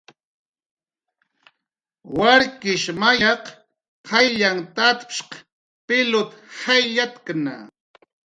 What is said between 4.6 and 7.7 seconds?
tatshq pilut jayllatkna